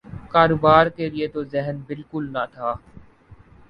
کاروبار 0.33 0.85
کیلئے 0.95 1.27
تو 1.33 1.39
ذہن 1.53 1.75
بالکل 1.87 2.23
نہ 2.33 2.43
تھا۔ 2.53 2.69